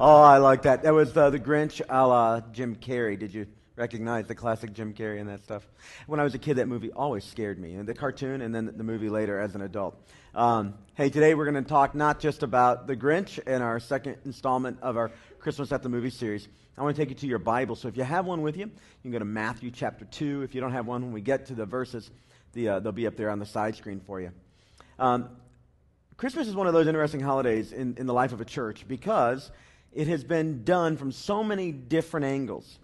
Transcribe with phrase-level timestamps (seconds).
[0.00, 0.84] Oh, I like that.
[0.84, 3.18] That was uh, the Grinch a la Jim Carrey.
[3.18, 5.66] Did you recognize the classic Jim Carrey and that stuff?
[6.06, 7.74] When I was a kid, that movie always scared me.
[7.82, 10.00] The cartoon and then the movie later as an adult.
[10.36, 14.18] Um, hey, today we're going to talk not just about the Grinch in our second
[14.24, 16.46] installment of our Christmas at the Movie series.
[16.76, 17.74] I want to take you to your Bible.
[17.74, 20.42] So if you have one with you, you can go to Matthew chapter 2.
[20.42, 22.08] If you don't have one, when we get to the verses,
[22.52, 24.30] the, uh, they'll be up there on the side screen for you.
[25.00, 25.30] Um,
[26.16, 29.50] Christmas is one of those interesting holidays in, in the life of a church because
[29.92, 32.78] it has been done from so many different angles.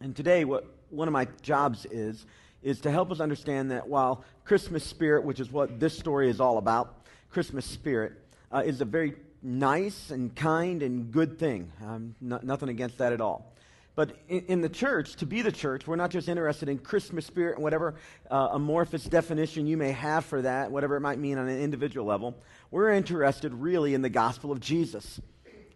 [0.00, 2.26] And today, what one of my jobs is,
[2.62, 6.40] is to help us understand that while Christmas spirit, which is what this story is
[6.40, 8.12] all about, Christmas spirit
[8.52, 11.72] uh, is a very nice and kind and good thing.
[11.84, 13.52] Um, nothing against that at all.
[13.94, 17.26] But in, in, the church, to be the church, we're not just interested in Christmas
[17.26, 17.94] spirit and whatever
[18.30, 22.06] uh, amorphous definition you may have for that, whatever it might mean on an individual
[22.06, 22.38] level.
[22.70, 25.20] We're interested really in the gospel of Jesus.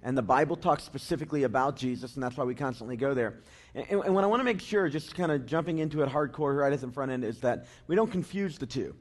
[0.06, 3.41] And the Bible talks specifically about Jesus, and that's why we constantly go there.
[3.74, 6.57] And, and what I want to make sure, just kind of jumping into it hardcore
[6.57, 8.95] right at the front end, is that we don't confuse the two.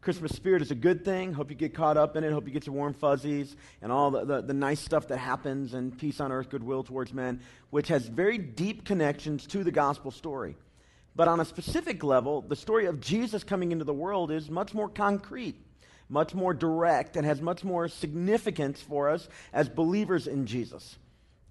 [0.00, 1.34] Christmas spirit is a good thing.
[1.34, 2.32] Hope you get caught up in it.
[2.32, 5.74] Hope you get your warm fuzzies and all the, the, the, nice stuff that happens
[5.74, 10.10] and peace on earth, goodwill towards men, which has very deep connections to the gospel
[10.10, 10.56] story.
[11.14, 14.72] But on a specific level, the story of Jesus coming into the world is much
[14.72, 15.65] more concrete
[16.08, 20.98] much more direct, and has much more significance for us as believers in Jesus.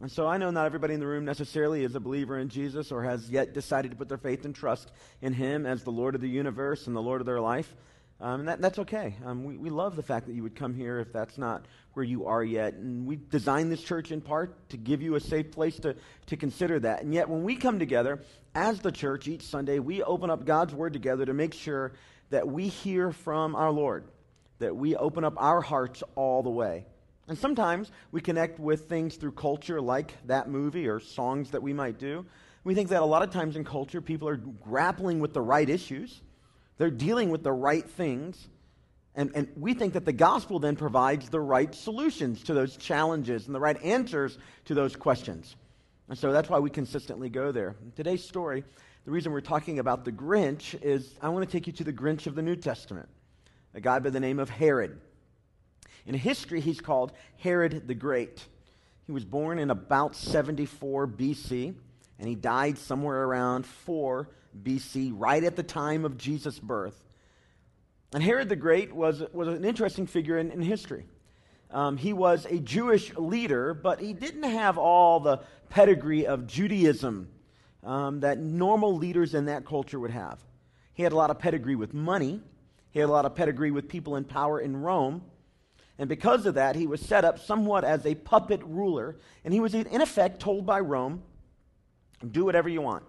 [0.01, 2.91] And so I know not everybody in the room necessarily is a believer in Jesus
[2.91, 6.15] or has yet decided to put their faith and trust in Him as the Lord
[6.15, 7.73] of the universe and the Lord of their life.
[8.19, 9.15] Um, and that, that's okay.
[9.25, 12.05] Um, we, we love the fact that you would come here if that's not where
[12.05, 12.73] you are yet.
[12.73, 15.95] And we designed this church in part to give you a safe place to,
[16.27, 17.03] to consider that.
[17.03, 18.21] And yet, when we come together
[18.53, 21.93] as the church each Sunday, we open up God's Word together to make sure
[22.29, 24.05] that we hear from our Lord
[24.59, 26.85] that we open up our hearts all the way.
[27.27, 31.73] And sometimes we connect with things through culture, like that movie or songs that we
[31.73, 32.25] might do.
[32.63, 35.67] We think that a lot of times in culture, people are grappling with the right
[35.67, 36.21] issues,
[36.77, 38.47] they're dealing with the right things.
[39.17, 43.45] And, and we think that the gospel then provides the right solutions to those challenges
[43.45, 45.55] and the right answers to those questions.
[46.09, 47.77] And so that's why we consistently go there.
[47.95, 48.65] Today's story,
[49.05, 51.93] the reason we're talking about the Grinch is I want to take you to the
[51.93, 53.07] Grinch of the New Testament
[53.75, 54.99] a guy by the name of Herod.
[56.05, 58.45] In history, he's called Herod the Great.
[59.05, 61.75] He was born in about 74 BC,
[62.17, 64.29] and he died somewhere around 4
[64.63, 67.03] BC, right at the time of Jesus' birth.
[68.13, 71.05] And Herod the Great was, was an interesting figure in, in history.
[71.69, 77.27] Um, he was a Jewish leader, but he didn't have all the pedigree of Judaism
[77.83, 80.39] um, that normal leaders in that culture would have.
[80.93, 82.41] He had a lot of pedigree with money,
[82.95, 85.21] he had a lot of pedigree with people in power in Rome.
[85.99, 89.17] And because of that, he was set up somewhat as a puppet ruler.
[89.43, 91.21] And he was, in effect, told by Rome
[92.31, 93.03] do whatever you want.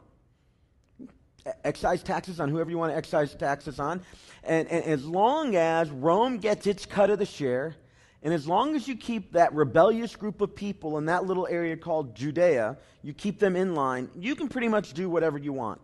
[1.63, 4.03] Excise taxes on whoever you want to excise taxes on.
[4.43, 7.77] And, and as long as Rome gets its cut of the share,
[8.25, 11.77] and as long as you keep that rebellious group of people in that little area
[11.77, 15.81] called Judea, you keep them in line, you can pretty much do whatever you want.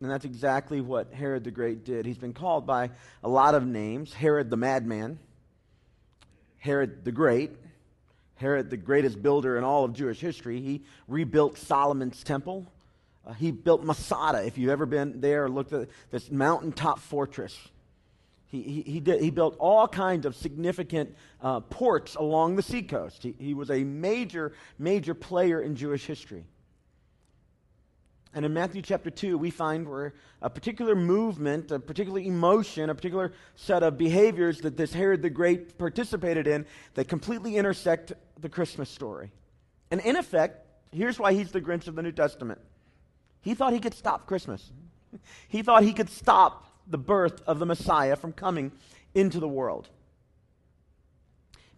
[0.00, 2.06] And that's exactly what Herod the Great did.
[2.06, 2.90] He's been called by
[3.22, 5.18] a lot of names Herod the Madman,
[6.58, 7.50] Herod the Great,
[8.36, 10.60] Herod the greatest builder in all of Jewish history.
[10.62, 12.66] He rebuilt Solomon's temple.
[13.26, 17.56] Uh, he built Masada, if you've ever been there looked at this mountaintop fortress.
[18.46, 23.22] He, he, he, did, he built all kinds of significant uh, ports along the seacoast.
[23.22, 26.44] He, he was a major, major player in Jewish history.
[28.32, 32.94] And in Matthew chapter 2, we find where a particular movement, a particular emotion, a
[32.94, 36.64] particular set of behaviors that this Herod the Great participated in
[36.94, 39.32] that completely intersect the Christmas story.
[39.90, 42.60] And in effect, here's why he's the Grinch of the New Testament.
[43.40, 44.70] He thought he could stop Christmas.
[45.48, 48.70] He thought he could stop the birth of the Messiah from coming
[49.12, 49.88] into the world.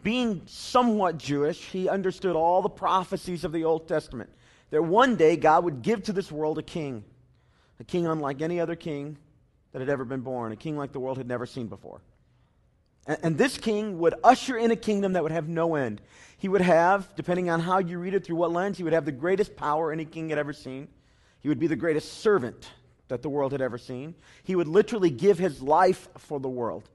[0.02, 4.28] Being somewhat Jewish, he understood all the prophecies of the Old Testament
[4.72, 7.04] that one day God would give to this world a king,
[7.78, 9.18] a king unlike any other king
[9.70, 12.00] that had ever been born, a king like the world had never seen before.
[13.06, 16.00] And, and this king would usher in a kingdom that would have no end.
[16.38, 19.04] He would have, depending on how you read it through what lens, he would have
[19.04, 20.88] the greatest power any king had ever seen.
[21.40, 22.70] He would be the greatest servant
[23.08, 24.14] that the world had ever seen.
[24.42, 26.88] He would literally give his life for the world.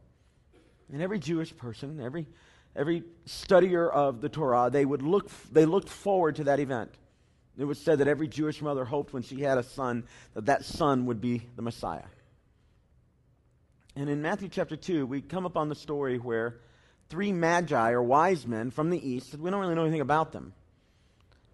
[0.91, 2.25] And every Jewish person, every,
[2.75, 6.91] every studier of the Torah, they would look, they looked forward to that event.
[7.57, 10.63] It was said that every Jewish mother hoped when she had a son that that
[10.63, 12.03] son would be the Messiah.
[13.95, 16.59] And in Matthew chapter 2, we come upon the story where
[17.09, 19.35] three magi or wise men from the east.
[19.35, 20.53] We don't really know anything about them.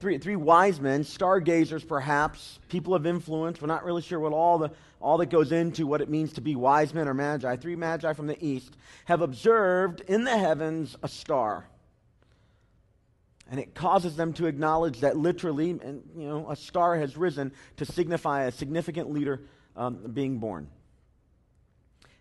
[0.01, 3.61] Three, three wise men, stargazers perhaps, people of influence.
[3.61, 6.41] We're not really sure what all, the, all that goes into what it means to
[6.41, 7.55] be wise men or magi.
[7.55, 8.75] Three magi from the east
[9.05, 11.65] have observed in the heavens a star.
[13.53, 17.51] And it causes them to acknowledge that literally, and, you know, a star has risen
[17.77, 19.41] to signify a significant leader
[19.75, 20.69] um, being born.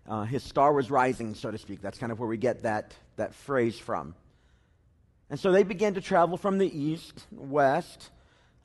[0.07, 1.81] Uh, his star was rising, so to speak.
[1.81, 4.15] That's kind of where we get that, that phrase from.
[5.31, 8.11] And so they began to travel from the east, west,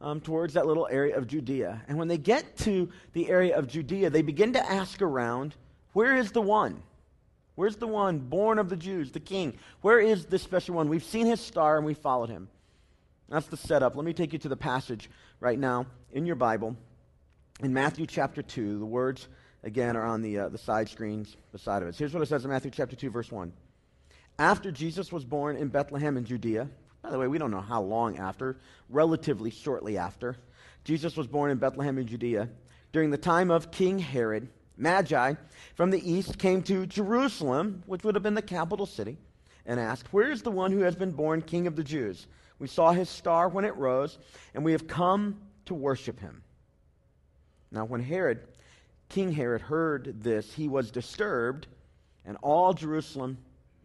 [0.01, 1.83] um, towards that little area of Judea.
[1.87, 5.55] And when they get to the area of Judea, they begin to ask around,
[5.93, 6.83] where is the one?
[7.55, 9.57] Where's the one born of the Jews, the king?
[9.79, 10.89] Where is this special one?
[10.89, 12.49] We've seen his star and we followed him.
[13.29, 13.95] That's the setup.
[13.95, 15.09] Let me take you to the passage
[15.39, 16.75] right now in your Bible.
[17.61, 19.27] In Matthew chapter 2, the words
[19.63, 21.97] again, are on the, uh, the side screens beside of us.
[21.97, 23.51] Here's what it says in Matthew chapter 2, verse 1.
[24.39, 26.69] After Jesus was born in Bethlehem in Judea,
[27.01, 28.57] by the way, we don't know how long after,
[28.89, 30.37] relatively shortly after,
[30.83, 32.49] Jesus was born in Bethlehem in Judea.
[32.91, 34.47] During the time of King Herod,
[34.77, 35.33] Magi
[35.75, 39.17] from the east came to Jerusalem, which would have been the capital city,
[39.65, 42.27] and asked, Where is the one who has been born King of the Jews?
[42.59, 44.17] We saw his star when it rose,
[44.53, 46.43] and we have come to worship him.
[47.71, 48.39] Now, when Herod
[49.09, 51.67] King Herod heard this, he was disturbed,
[52.25, 53.37] and all Jerusalem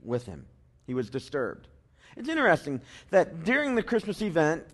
[0.02, 0.46] with him.
[0.86, 1.68] He was disturbed.
[2.16, 2.80] It's interesting
[3.10, 4.64] that during the Christmas event,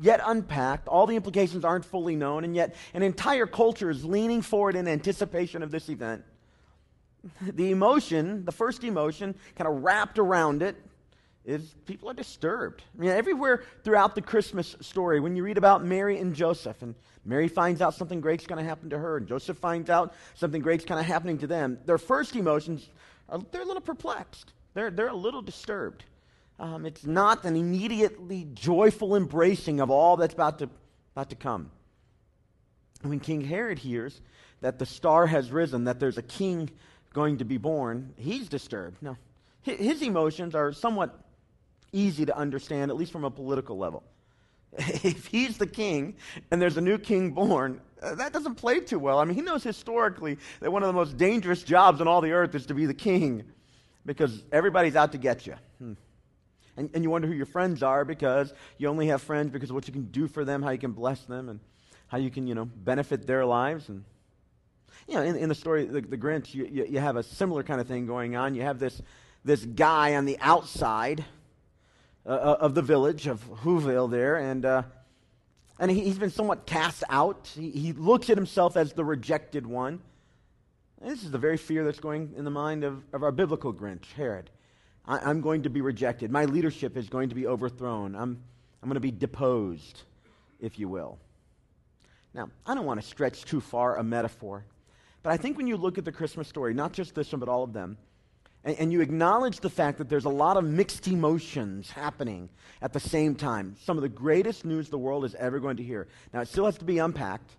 [0.00, 4.42] yet unpacked, all the implications aren't fully known, and yet an entire culture is leaning
[4.42, 6.24] forward in anticipation of this event.
[7.42, 10.76] The emotion, the first emotion, kind of wrapped around it,
[11.44, 12.82] is people are disturbed.
[12.96, 16.94] I mean, everywhere throughout the Christmas story, when you read about Mary and Joseph, and
[17.24, 20.60] Mary finds out something great's going to happen to her, and Joseph finds out something
[20.60, 22.88] great's kind of happening to them, their first emotions
[23.28, 24.52] are they're a little perplexed.
[24.74, 26.04] They're, they're a little disturbed.
[26.58, 30.68] Um, it's not an immediately joyful embracing of all that's about to,
[31.14, 31.70] about to come.
[33.02, 34.20] When King Herod hears
[34.60, 36.70] that the star has risen, that there's a king
[37.14, 39.02] going to be born, he's disturbed.
[39.02, 39.16] Now,
[39.62, 41.18] his emotions are somewhat
[41.92, 44.02] easy to understand, at least from a political level.
[45.02, 46.16] If he's the king
[46.50, 49.18] and there's a new king born, uh, that doesn't play too well.
[49.18, 52.32] I mean, he knows historically that one of the most dangerous jobs on all the
[52.32, 53.44] earth is to be the king
[54.06, 55.54] because everybody's out to get you.
[55.78, 55.92] Hmm.
[56.76, 59.74] And, and you wonder who your friends are because you only have friends because of
[59.74, 61.60] what you can do for them, how you can bless them, and
[62.06, 63.88] how you can, you know, benefit their lives.
[63.88, 64.04] And,
[65.06, 67.62] you know, in, in the story, the, the Grinch, you, you, you have a similar
[67.62, 68.54] kind of thing going on.
[68.54, 69.02] You have this,
[69.44, 71.24] this guy on the outside
[72.26, 74.82] uh, uh, of the village of Whoville there, and, uh,
[75.78, 77.50] and he, has been somewhat cast out.
[77.54, 80.00] He, he, looks at himself as the rejected one.
[81.00, 83.72] And this is the very fear that's going in the mind of, of our biblical
[83.72, 84.50] Grinch, Herod.
[85.06, 86.30] I, am going to be rejected.
[86.30, 88.14] My leadership is going to be overthrown.
[88.14, 88.42] I'm,
[88.82, 90.02] I'm going to be deposed,
[90.60, 91.18] if you will.
[92.34, 94.64] Now, I don't want to stretch too far a metaphor,
[95.22, 97.48] but I think when you look at the Christmas story, not just this one, but
[97.48, 97.96] all of them,
[98.64, 102.48] and, and you acknowledge the fact that there's a lot of mixed emotions happening
[102.82, 103.76] at the same time.
[103.80, 106.08] Some of the greatest news the world is ever going to hear.
[106.32, 107.50] Now, it still has to be unpacked.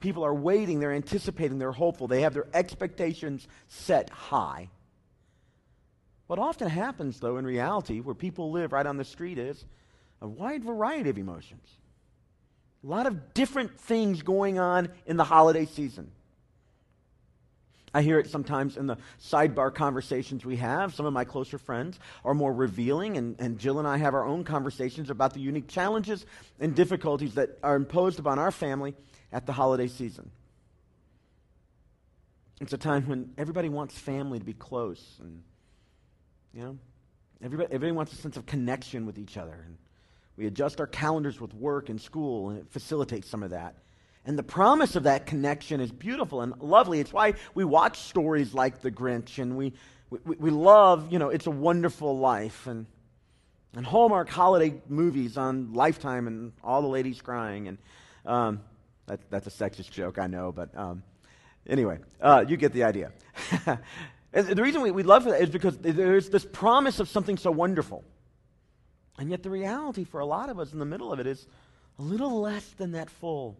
[0.00, 4.68] People are waiting, they're anticipating, they're hopeful, they have their expectations set high.
[6.26, 9.64] What often happens, though, in reality, where people live right on the street, is
[10.20, 11.68] a wide variety of emotions.
[12.82, 16.10] A lot of different things going on in the holiday season.
[17.94, 20.92] I hear it sometimes in the sidebar conversations we have.
[20.94, 24.24] Some of my closer friends are more revealing, and, and Jill and I have our
[24.24, 26.26] own conversations about the unique challenges
[26.58, 28.94] and difficulties that are imposed upon our family
[29.32, 30.28] at the holiday season.
[32.60, 35.42] It's a time when everybody wants family to be close, and
[36.52, 36.78] you know,
[37.42, 39.64] everybody, everybody wants a sense of connection with each other.
[39.66, 39.76] And
[40.36, 43.76] we adjust our calendars with work and school, and it facilitates some of that.
[44.26, 47.00] And the promise of that connection is beautiful and lovely.
[47.00, 49.74] It's why we watch stories like The Grinch and we,
[50.08, 52.86] we, we love, you know, It's a Wonderful Life and,
[53.76, 57.68] and Hallmark holiday movies on Lifetime and all the ladies crying.
[57.68, 57.78] And
[58.24, 58.60] um,
[59.06, 61.02] that, that's a sexist joke, I know, but um,
[61.66, 63.12] anyway, uh, you get the idea.
[64.32, 68.02] the reason we, we love that is because there's this promise of something so wonderful.
[69.18, 71.46] And yet the reality for a lot of us in the middle of it is
[71.98, 73.58] a little less than that full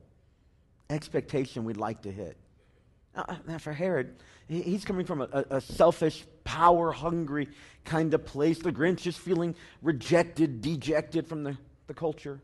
[0.91, 2.37] expectation we'd like to hit.
[3.17, 4.17] Now, now for Herod,
[4.49, 7.49] he's coming from a, a selfish, power hungry
[7.85, 8.59] kind of place.
[8.59, 12.41] The Grinch is feeling rejected, dejected from the, the culture.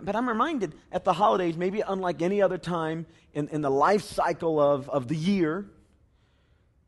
[0.00, 4.02] But I'm reminded at the holidays, maybe unlike any other time in, in the life
[4.02, 5.66] cycle of, of the year,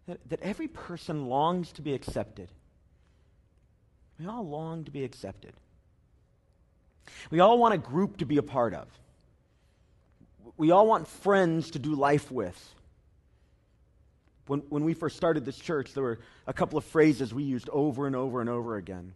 [0.07, 2.49] that, that every person longs to be accepted.
[4.19, 5.53] We all long to be accepted.
[7.31, 8.89] We all want a group to be a part of.
[10.57, 12.75] We all want friends to do life with.
[14.47, 17.69] When, when we first started this church, there were a couple of phrases we used
[17.71, 19.15] over and over and over again.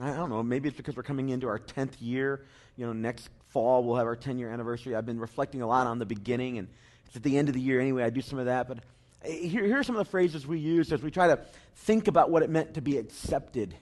[0.00, 2.44] I don't know, maybe it's because we're coming into our 10th year.
[2.76, 4.96] You know, next fall we'll have our 10 year anniversary.
[4.96, 6.68] I've been reflecting a lot on the beginning, and
[7.06, 8.02] it's at the end of the year anyway.
[8.02, 8.66] I do some of that.
[8.66, 8.78] But
[9.24, 11.38] eh, here, here are some of the phrases we use as we try to
[11.76, 13.76] think about what it meant to be accepted.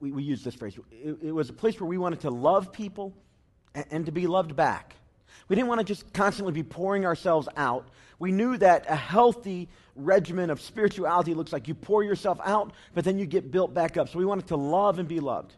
[0.00, 0.76] We, we use this phrase.
[0.90, 3.14] It, it was a place where we wanted to love people
[3.74, 4.96] and, and to be loved back.
[5.48, 7.88] We didn't want to just constantly be pouring ourselves out.
[8.18, 13.04] We knew that a healthy regimen of spirituality looks like you pour yourself out, but
[13.04, 14.08] then you get built back up.
[14.08, 15.54] So we wanted to love and be loved.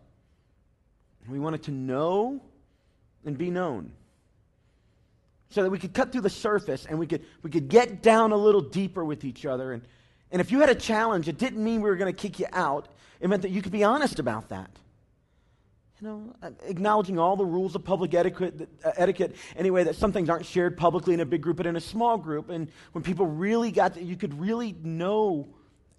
[1.28, 2.40] We wanted to know
[3.24, 3.92] and be known.
[5.50, 8.32] So that we could cut through the surface and we could, we could get down
[8.32, 9.72] a little deeper with each other.
[9.72, 9.82] And,
[10.30, 12.46] and if you had a challenge, it didn't mean we were going to kick you
[12.52, 12.88] out.
[13.20, 14.70] It meant that you could be honest about that
[16.00, 20.12] you know, uh, acknowledging all the rules of public etiquette, uh, etiquette anyway, that some
[20.12, 22.50] things aren't shared publicly in a big group, but in a small group.
[22.50, 25.48] And when people really got to, you could really know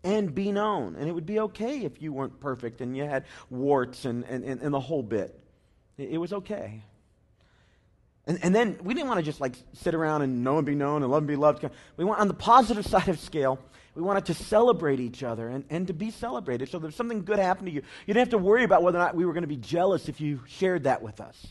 [0.04, 0.96] and be known.
[0.96, 4.46] And it would be okay if you weren't perfect and you had warts and, and,
[4.46, 5.38] and, and the whole bit.
[5.98, 6.82] It, it was okay.
[8.26, 10.76] And, and then we didn't want to just like sit around and know and be
[10.76, 11.68] known and love and be loved.
[11.98, 13.60] We want on the positive side of scale,
[14.00, 16.70] we wanted to celebrate each other and, and to be celebrated.
[16.70, 19.02] So if something good happened to you, you didn't have to worry about whether or
[19.02, 21.48] not we were going to be jealous if you shared that with us.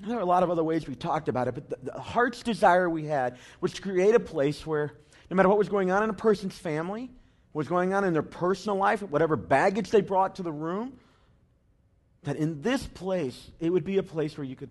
[0.00, 2.44] There are a lot of other ways we talked about it, but the, the heart's
[2.44, 4.92] desire we had was to create a place where
[5.28, 7.10] no matter what was going on in a person's family,
[7.50, 10.92] what was going on in their personal life, whatever baggage they brought to the room,
[12.22, 14.70] that in this place, it would be a place where you could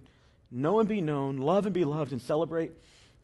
[0.52, 2.72] know and be known, love and be loved, and celebrate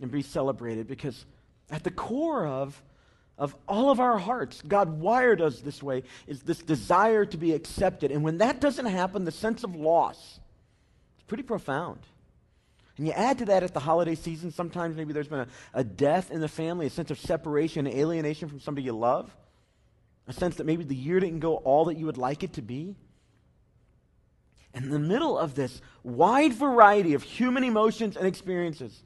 [0.02, 0.86] and be celebrated.
[0.86, 1.26] Because
[1.70, 2.82] at the core of
[3.42, 7.54] of all of our hearts, God wired us this way, is this desire to be
[7.54, 8.12] accepted.
[8.12, 10.40] And when that doesn't happen, the sense of loss
[11.18, 12.02] is pretty profound.
[12.98, 15.84] And you add to that at the holiday season, sometimes maybe there's been a, a
[15.84, 19.36] death in the family, a sense of separation, alienation from somebody you love,
[20.28, 22.62] a sense that maybe the year didn't go all that you would like it to
[22.62, 22.96] be.
[24.76, 29.02] And in the middle of this wide variety of human emotions and experiences,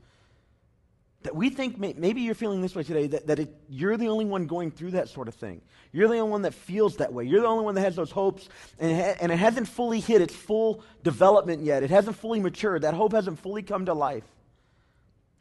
[1.26, 4.08] that we think may, maybe you're feeling this way today that, that it, you're the
[4.08, 5.62] only one going through that sort of thing.
[5.92, 7.26] You're the only one that feels that way.
[7.26, 8.48] You're the only one that has those hopes,
[8.80, 11.84] and it, ha- and it hasn't fully hit its full development yet.
[11.84, 12.84] It hasn't fully matured.
[12.84, 14.24] That hope hasn't fully come to life.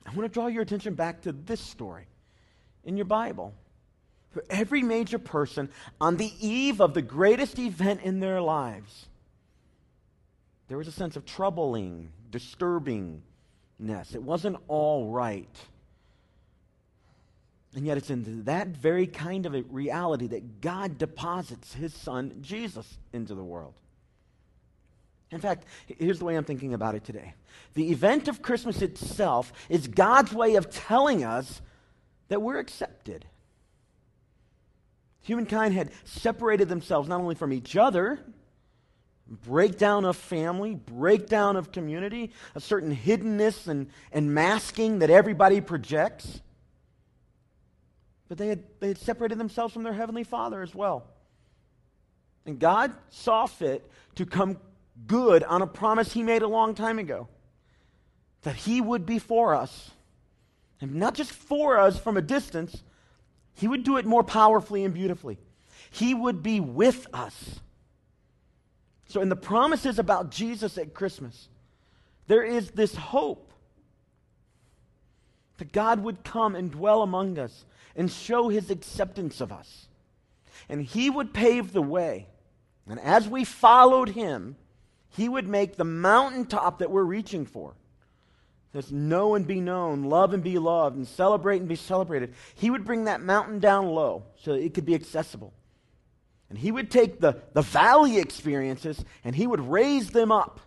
[0.06, 2.06] I want to draw your attention back to this story
[2.84, 3.54] in your Bible.
[4.30, 9.06] For every major person, on the eve of the greatest event in their lives,
[10.68, 13.20] there was a sense of troubling, disturbingness.
[14.14, 15.56] It wasn't all right.
[17.74, 22.38] And yet, it's in that very kind of a reality that God deposits his son,
[22.40, 23.74] Jesus, into the world.
[25.32, 27.34] In fact, here's the way I'm thinking about it today
[27.74, 31.60] the event of Christmas itself is God's way of telling us
[32.28, 33.24] that we're accepted.
[35.22, 38.20] Humankind had separated themselves not only from each other,
[39.26, 46.42] breakdown of family, breakdown of community, a certain hiddenness and, and masking that everybody projects.
[48.34, 51.06] But they had, they had separated themselves from their Heavenly Father as well.
[52.44, 54.58] And God saw fit to come
[55.06, 57.28] good on a promise He made a long time ago
[58.42, 59.92] that He would be for us.
[60.80, 62.82] And not just for us from a distance,
[63.54, 65.38] He would do it more powerfully and beautifully.
[65.92, 67.60] He would be with us.
[69.06, 71.46] So, in the promises about Jesus at Christmas,
[72.26, 73.52] there is this hope
[75.58, 77.64] that God would come and dwell among us
[77.96, 79.88] and show his acceptance of us.
[80.68, 82.26] And he would pave the way.
[82.88, 84.56] And as we followed him,
[85.08, 87.74] he would make the mountaintop that we're reaching for.
[88.72, 92.34] That's know and be known, love and be loved, and celebrate and be celebrated.
[92.56, 95.52] He would bring that mountain down low so it could be accessible.
[96.50, 100.60] And he would take the, the valley experiences and he would raise them up.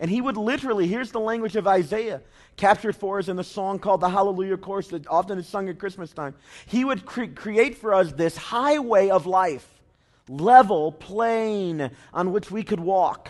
[0.00, 2.22] And he would literally, here's the language of Isaiah,
[2.56, 5.78] captured for us in the song called the Hallelujah Chorus that often is sung at
[5.78, 6.34] Christmas time.
[6.64, 9.68] He would cre- create for us this highway of life,
[10.26, 13.28] level, plain, on which we could walk.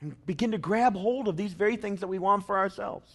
[0.00, 3.10] And begin to grab hold of these very things that we want for ourselves.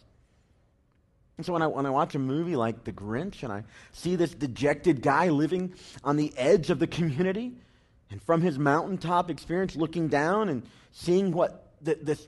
[1.37, 4.15] And so when I, when I watch a movie like The Grinch and I see
[4.15, 7.53] this dejected guy living on the edge of the community,
[8.11, 12.27] and from his mountaintop experience looking down and seeing what th- this,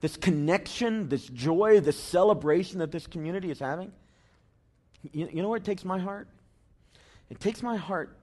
[0.00, 3.92] this connection, this joy, this celebration that this community is having.
[5.12, 6.28] You, you know where it takes my heart?
[7.30, 8.16] It takes my heart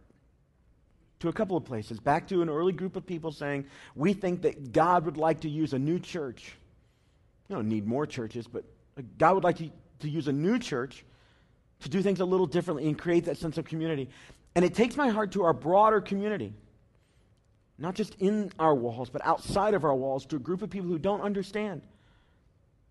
[1.20, 2.00] to a couple of places.
[2.00, 3.66] Back to an early group of people saying,
[3.96, 6.56] We think that God would like to use a new church.
[7.48, 8.64] You don't need more churches, but
[8.98, 11.06] uh, God would like to, to use a new church
[11.82, 14.10] to do things a little differently and create that sense of community.
[14.56, 16.54] And it takes my heart to our broader community,
[17.82, 20.88] not just in our walls, but outside of our walls, to a group of people
[20.88, 21.82] who don't understand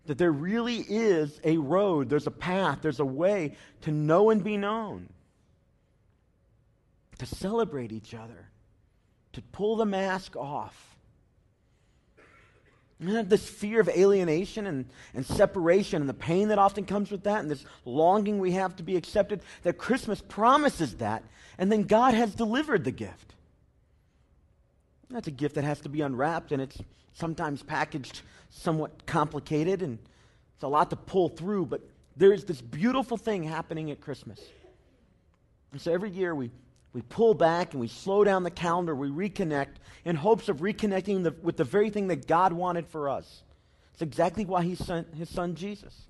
[0.05, 4.43] that there really is a road, there's a path, there's a way to know and
[4.43, 5.07] be known,
[7.19, 8.49] to celebrate each other,
[9.33, 10.97] to pull the mask off.
[12.99, 17.23] And this fear of alienation and, and separation and the pain that often comes with
[17.23, 21.23] that, and this longing we have to be accepted, that Christmas promises that,
[21.57, 23.35] and then God has delivered the gift.
[25.11, 26.77] That's a gift that has to be unwrapped, and it's
[27.13, 29.99] sometimes packaged somewhat complicated, and
[30.55, 31.81] it's a lot to pull through, but
[32.15, 34.39] there's this beautiful thing happening at Christmas.
[35.71, 36.51] And so every year we,
[36.93, 39.75] we pull back and we slow down the calendar, we reconnect
[40.05, 43.43] in hopes of reconnecting the, with the very thing that God wanted for us.
[43.93, 46.07] It's exactly why He sent His Son Jesus.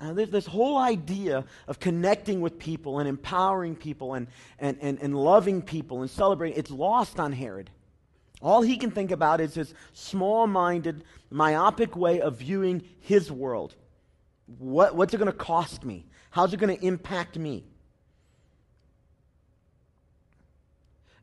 [0.00, 4.26] Now, there's this whole idea of connecting with people and empowering people and,
[4.58, 7.70] and, and, and loving people and celebrating, it's lost on Herod.
[8.44, 13.74] All he can think about is his small minded, myopic way of viewing his world.
[14.58, 16.04] What, what's it going to cost me?
[16.30, 17.64] How's it going to impact me?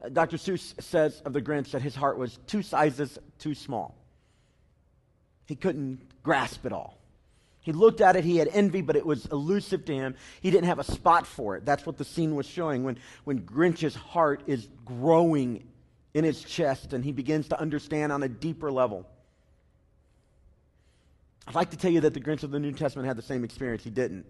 [0.04, 0.38] Uh, Dr.
[0.38, 3.96] Seuss says of the Grinch that his heart was two sizes too small.
[5.46, 6.98] He couldn't grasp it all.
[7.60, 10.16] He looked at it, he had envy, but it was elusive to him.
[10.42, 11.66] He didn't have a spot for it.
[11.66, 15.68] That's what the scene was showing when, when Grinch's heart is growing
[16.14, 19.08] in his chest and he begins to understand on a deeper level.
[21.48, 23.44] I'd like to tell you that the Grinch of the New Testament had the same
[23.44, 23.84] experience.
[23.84, 24.26] He didn't.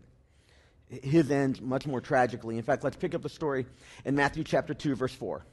[0.90, 2.58] His ends much more tragically.
[2.58, 3.66] In fact, let's pick up the story
[4.06, 5.46] in Matthew chapter 2, verse 4.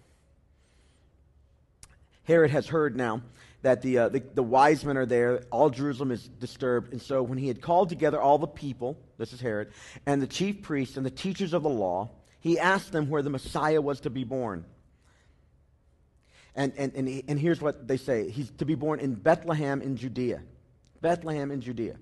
[2.24, 3.22] Herod has heard now
[3.62, 6.92] that the, uh, the, the, wise men are there, all Jerusalem is disturbed.
[6.92, 9.72] And so when he had called together all the people, this is Herod,
[10.06, 12.10] and the chief priests and the teachers of the law,
[12.40, 14.64] he asked them where the Messiah was to be born.
[16.58, 19.96] And, and, and, and here's what they say He's to be born in Bethlehem in
[19.96, 20.42] Judea.
[21.00, 21.96] Bethlehem in Judea.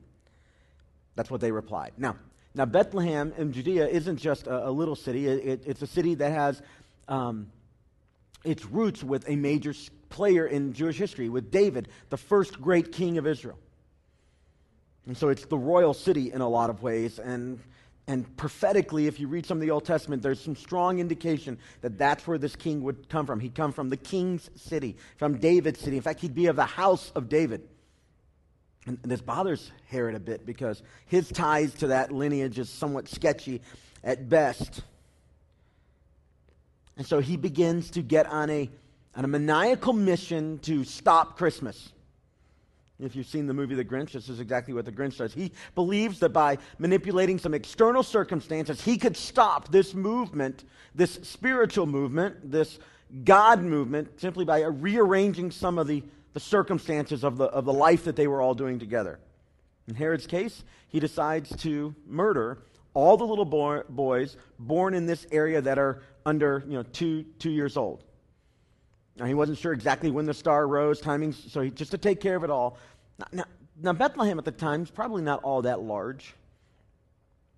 [1.14, 1.92] That's what they replied.
[1.98, 2.16] Now,
[2.54, 6.14] now Bethlehem in Judea isn't just a, a little city, it, it, it's a city
[6.14, 6.62] that has
[7.06, 7.52] um,
[8.44, 9.74] its roots with a major
[10.08, 13.58] player in Jewish history, with David, the first great king of Israel.
[15.06, 17.18] And so it's the royal city in a lot of ways.
[17.18, 17.60] And
[18.08, 21.98] and prophetically, if you read some of the Old Testament, there's some strong indication that
[21.98, 23.40] that's where this king would come from.
[23.40, 25.96] He'd come from the king's city, from David's city.
[25.96, 27.66] In fact, he'd be of the house of David.
[28.86, 33.60] And this bothers Herod a bit because his ties to that lineage is somewhat sketchy
[34.04, 34.82] at best.
[36.96, 38.70] And so he begins to get on a,
[39.16, 41.92] on a maniacal mission to stop Christmas.
[42.98, 45.35] If you've seen the movie The Grinch, this is exactly what the Grinch does.
[45.35, 51.87] He believes that by manipulating some external circumstances, he could stop this movement, this spiritual
[51.87, 52.78] movement, this
[53.24, 58.04] God movement, simply by rearranging some of the, the circumstances of the, of the life
[58.04, 59.18] that they were all doing together.
[59.88, 62.59] In Herod's case, he decides to murder
[62.94, 67.24] all the little boy, boys born in this area that are under you know, two,
[67.38, 68.04] two years old.
[69.18, 72.20] Now, he wasn't sure exactly when the star rose, timings, so he, just to take
[72.20, 72.79] care of it all.
[73.18, 73.44] Now, now,
[73.81, 76.35] now Bethlehem at the time is probably not all that large.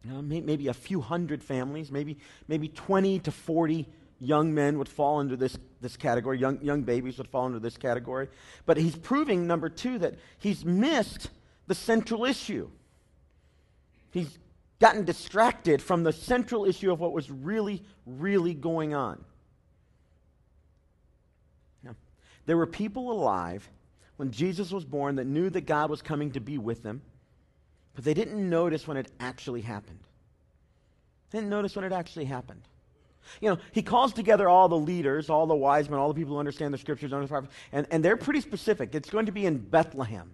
[0.04, 3.86] Maybe a few hundred families, maybe, maybe 20 to 40
[4.20, 7.76] young men would fall under this, this category, young, young babies would fall under this
[7.76, 8.28] category.
[8.64, 11.30] But he's proving, number two, that he's missed
[11.66, 12.70] the central issue.
[14.12, 14.38] He's
[14.80, 19.24] gotten distracted from the central issue of what was really, really going on.
[22.48, 23.68] There were people alive
[24.16, 27.02] when Jesus was born that knew that God was coming to be with them,
[27.94, 29.98] but they didn't notice when it actually happened.
[31.30, 32.62] They didn't notice when it actually happened.
[33.42, 36.36] You know, he calls together all the leaders, all the wise men, all the people
[36.36, 38.94] who understand the scriptures, and, and they're pretty specific.
[38.94, 40.30] It's going to be in Bethlehem.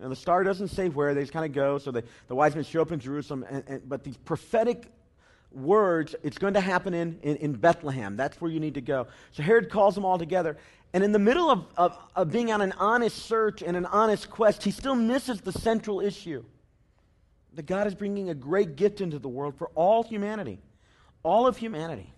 [0.00, 1.78] And the star doesn't say where, they just kind of go.
[1.78, 4.86] So the, the wise men show up in Jerusalem, and, and, but these prophetic
[5.50, 8.16] words, it's going to happen in, in, in, Bethlehem.
[8.16, 9.06] That's where you need to go.
[9.32, 10.56] So Herod calls them all together.
[10.92, 14.30] And in the middle of, of, of being on an honest search and an honest
[14.30, 16.44] quest, he still misses the central issue
[17.54, 20.60] that God is bringing a great gift into the world for all humanity,
[21.22, 22.12] all of humanity.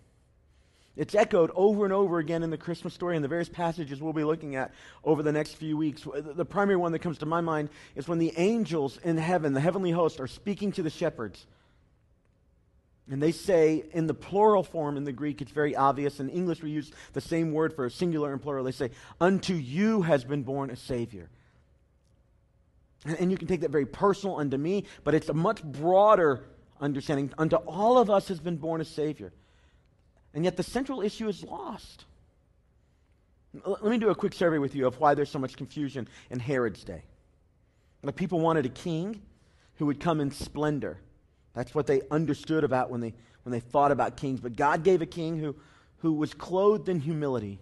[0.96, 4.12] It's echoed over and over again in the Christmas story and the various passages we'll
[4.12, 6.06] be looking at over the next few weeks.
[6.14, 9.60] The primary one that comes to my mind is when the angels in heaven, the
[9.60, 11.46] heavenly host, are speaking to the shepherds.
[13.08, 16.20] And they say in the plural form in the Greek, it's very obvious.
[16.20, 18.64] In English, we use the same word for a singular and plural.
[18.64, 21.28] They say, Unto you has been born a Savior.
[23.04, 26.44] And, and you can take that very personal unto me, but it's a much broader
[26.80, 27.32] understanding.
[27.36, 29.32] Unto all of us has been born a Savior.
[30.34, 32.04] And yet the central issue is lost.
[33.64, 36.38] Let me do a quick survey with you of why there's so much confusion in
[36.38, 37.02] Herod's day.
[38.02, 39.22] The people wanted a king
[39.76, 40.98] who would come in splendor.
[41.54, 44.40] That's what they understood about when they, when they thought about kings.
[44.40, 45.56] But God gave a king who,
[45.98, 47.58] who was clothed in humility.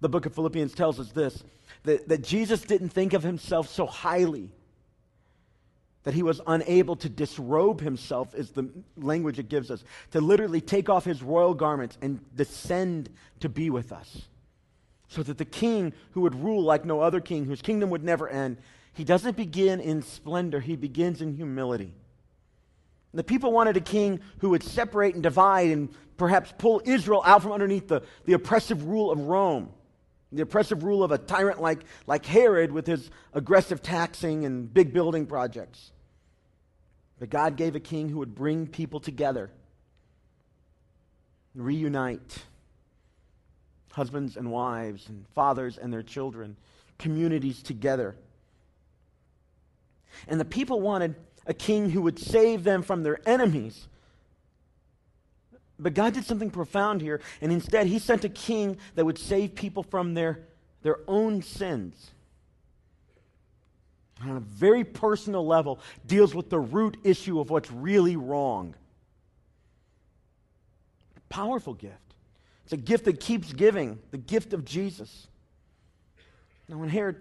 [0.00, 1.42] The book of Philippians tells us this
[1.84, 4.50] that, that Jesus didn't think of himself so highly
[6.06, 10.60] that he was unable to disrobe himself, is the language it gives us, to literally
[10.60, 14.22] take off his royal garments and descend to be with us.
[15.08, 18.28] So that the king who would rule like no other king, whose kingdom would never
[18.28, 18.58] end,
[18.92, 21.92] he doesn't begin in splendor, he begins in humility.
[23.16, 27.42] The people wanted a king who would separate and divide and perhaps pull Israel out
[27.42, 29.70] from underneath the, the oppressive rule of Rome,
[30.32, 34.92] the oppressive rule of a tyrant like, like Herod with his aggressive taxing and big
[34.92, 35.92] building projects.
[37.18, 39.50] But God gave a king who would bring people together,
[41.54, 42.44] reunite
[43.92, 46.54] husbands and wives, and fathers and their children,
[46.98, 48.14] communities together.
[50.28, 51.14] And the people wanted
[51.46, 53.88] a king who would save them from their enemies.
[55.78, 59.54] But God did something profound here, and instead, He sent a king that would save
[59.54, 60.40] people from their,
[60.82, 62.10] their own sins.
[64.22, 68.74] On a very personal level, deals with the root issue of what's really wrong.
[71.28, 72.00] Powerful gift.
[72.64, 75.28] It's a gift that keeps giving, the gift of Jesus.
[76.68, 77.20] Now, when Herod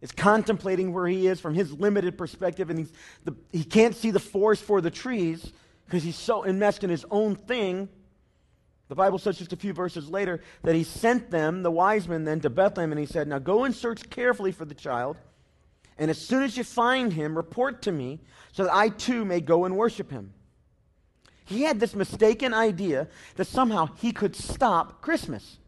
[0.00, 2.88] is contemplating where he is from his limited perspective, and
[3.24, 5.52] the, he can't see the forest for the trees
[5.84, 7.88] because he's so enmeshed in his own thing.
[8.88, 12.24] The Bible says just a few verses later that he sent them, the wise men,
[12.24, 15.16] then to Bethlehem, and he said, Now go and search carefully for the child,
[15.98, 18.20] and as soon as you find him, report to me,
[18.52, 20.32] so that I too may go and worship him.
[21.44, 25.58] He had this mistaken idea that somehow he could stop Christmas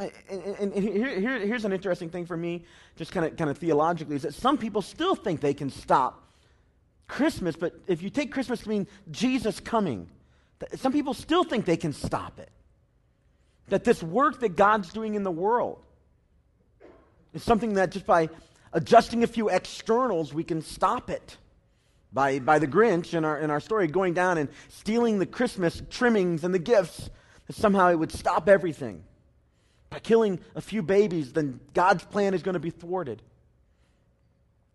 [0.00, 2.64] and, and here, here, here's an interesting thing for me,
[2.96, 6.26] just kind of kind of theologically, is that some people still think they can stop
[7.06, 10.08] Christmas, but if you take Christmas to mean Jesus coming,
[10.76, 12.50] some people still think they can stop it.
[13.68, 15.82] That this work that God's doing in the world
[17.34, 18.28] is something that just by
[18.72, 21.36] adjusting a few externals, we can stop it.
[22.12, 25.80] By, by the Grinch in our, in our story going down and stealing the Christmas
[25.90, 27.08] trimmings and the gifts,
[27.46, 29.04] that somehow it would stop everything
[29.90, 33.22] by killing a few babies, then God's plan is going to be thwarted.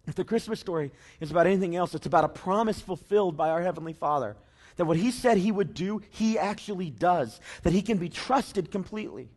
[0.08, 3.62] If the Christmas story is about anything else, it's about a promise fulfilled by our
[3.62, 4.36] Heavenly Father.
[4.76, 7.40] That what He said He would do, He actually does.
[7.64, 9.30] That He can be trusted completely.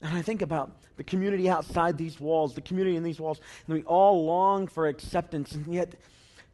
[0.00, 3.74] And I think about the community outside these walls, the community in these walls, and
[3.74, 5.94] we all long for acceptance, and yet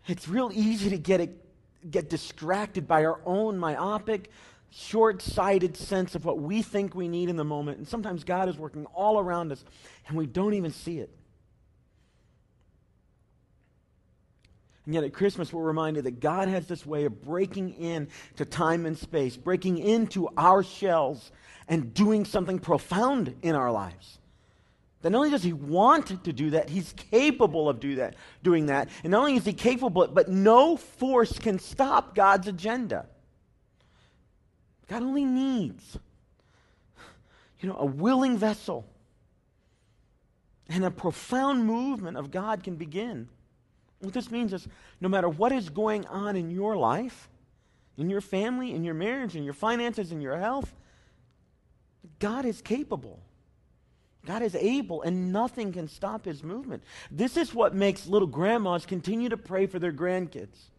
[0.06, 1.30] it's real easy to get,
[1.90, 4.30] get distracted by our own myopic,
[4.70, 7.78] short sighted sense of what we think we need in the moment.
[7.78, 9.64] And sometimes God is working all around us
[10.08, 11.10] and we don't even see it.
[14.86, 18.44] And yet at Christmas, we're reminded that God has this way of breaking in to
[18.44, 21.30] time and space, breaking into our shells,
[21.68, 24.18] and doing something profound in our lives.
[25.02, 28.66] That not only does he want to do that, he's capable of do that, doing
[28.66, 28.88] that.
[29.04, 33.06] And not only is he capable, but no force can stop God's agenda.
[34.90, 35.96] God only needs,
[37.60, 38.84] you know, a willing vessel.
[40.68, 43.28] And a profound movement of God can begin.
[44.00, 44.66] What this means is
[45.00, 47.28] no matter what is going on in your life,
[47.96, 50.74] in your family, in your marriage, in your finances, in your health,
[52.18, 53.20] God is capable.
[54.26, 56.82] God is able, and nothing can stop his movement.
[57.12, 60.70] This is what makes little grandmas continue to pray for their grandkids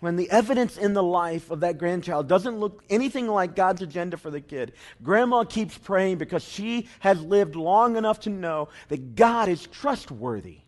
[0.00, 4.16] when the evidence in the life of that grandchild doesn't look anything like God's agenda
[4.16, 9.14] for the kid, grandma keeps praying because she has lived long enough to know that
[9.14, 10.58] God is trustworthy.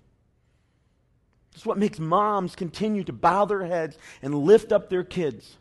[1.54, 5.56] It's what makes moms continue to bow their heads and lift up their kids.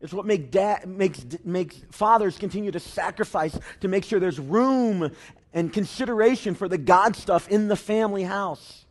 [0.00, 5.12] It's what make dad, makes, makes fathers continue to sacrifice to make sure there's room
[5.52, 8.85] and consideration for the God stuff in the family house.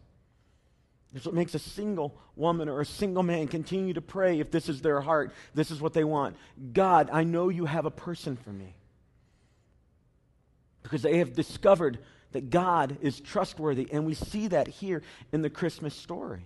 [1.15, 4.67] It's what makes a single woman or a single man continue to pray if this
[4.67, 6.35] is their heart, this is what they want.
[6.73, 8.75] God, I know you have a person for me.
[10.83, 11.99] Because they have discovered
[12.33, 15.01] that God is trustworthy, and we see that here
[15.31, 16.45] in the Christmas story.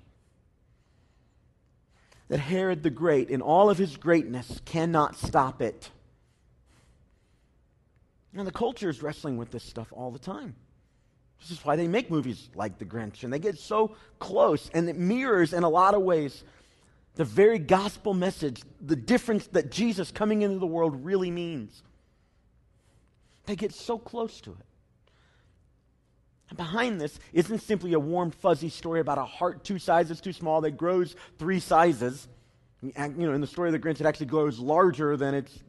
[2.30, 5.90] that Herod the Great, in all of his greatness, cannot stop it.
[8.36, 10.56] And the culture is wrestling with this stuff all the time.
[11.40, 14.90] This is why they make movies like The Grinch, and they get so close, and
[14.90, 16.44] it mirrors in a lot of ways
[17.16, 21.84] the very gospel message, the difference that Jesus coming into the world really means.
[23.46, 24.66] They get so close to it.
[26.50, 30.34] And behind this isn't simply a warm, fuzzy story about a heart two sizes too
[30.34, 32.28] small that grows three sizes.
[32.82, 35.60] You know, in the story of the Grinch, it actually grows larger than its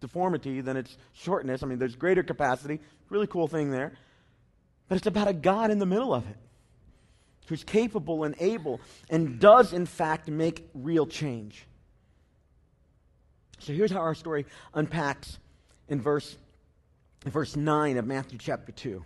[0.00, 1.62] deformity, than its shortness.
[1.62, 2.80] I mean, there's greater capacity.
[3.08, 3.92] Really cool thing there.
[4.90, 6.36] But it's about a God in the middle of it
[7.46, 11.64] who's capable and able and does, in fact, make real change.
[13.60, 15.38] So here's how our story unpacks
[15.88, 16.36] in verse,
[17.24, 19.04] in verse 9 of Matthew chapter 2.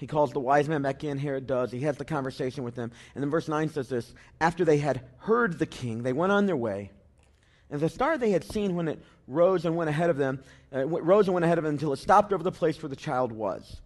[0.00, 1.70] He calls the wise men back in, Herod does.
[1.70, 2.90] He has the conversation with them.
[3.14, 6.46] And then verse 9 says this After they had heard the king, they went on
[6.46, 6.90] their way.
[7.70, 10.40] And the star they had seen when it rose and went ahead of them,
[10.74, 12.96] uh, rose and went ahead of them until it stopped over the place where the
[12.96, 13.80] child was.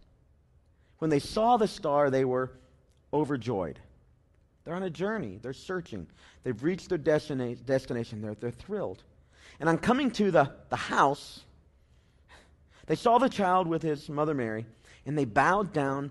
[0.98, 2.52] When they saw the star, they were
[3.12, 3.78] overjoyed.
[4.64, 6.06] They're on a journey, they're searching.
[6.44, 9.02] They've reached their destina- destination, they're, they're thrilled.
[9.58, 11.40] And on coming to the, the house,
[12.86, 14.66] they saw the child with his mother Mary
[15.06, 16.10] and they bowed down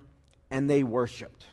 [0.49, 1.45] and they worshiped.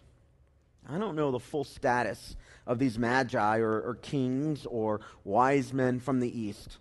[0.89, 6.01] I don't know the full status of these magi or, or kings or wise men
[6.01, 6.79] from the east.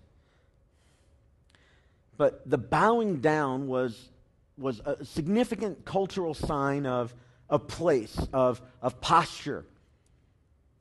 [2.17, 4.09] But the bowing down was,
[4.57, 7.13] was a significant cultural sign of,
[7.49, 9.65] a place, of, of posture.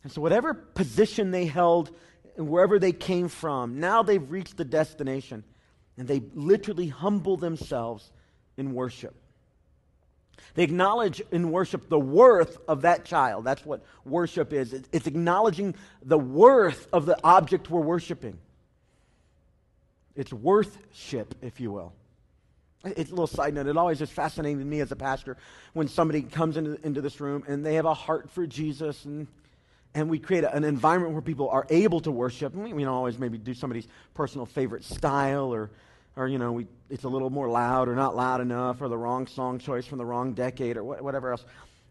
[0.02, 1.90] And so, whatever position they held
[2.36, 5.44] and wherever they came from, now they've reached the destination
[5.96, 8.10] and they literally humble themselves
[8.56, 9.14] in worship.
[10.54, 13.44] They acknowledge in worship the worth of that child.
[13.44, 14.72] That's what worship is.
[14.92, 18.38] It's acknowledging the worth of the object we're worshiping.
[20.14, 21.92] It's worthship, if you will.
[22.84, 23.66] It's a little side note.
[23.66, 25.36] It always just fascinated me as a pastor
[25.72, 29.26] when somebody comes into, into this room and they have a heart for Jesus and
[29.94, 32.52] and we create an environment where people are able to worship.
[32.54, 35.70] We, we don't always maybe do somebody's personal favorite style or
[36.16, 38.98] or you know we, it's a little more loud or not loud enough or the
[38.98, 41.44] wrong song choice from the wrong decade or wh- whatever else.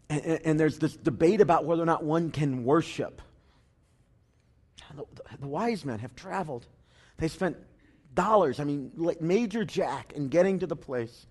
[0.10, 3.22] And, and, there's this debate about whether or not one can worship.
[4.96, 5.06] The,
[5.40, 6.68] the wise men have traveled.
[7.18, 7.58] They spent
[8.14, 11.26] dollars i mean like major jack in getting to the place.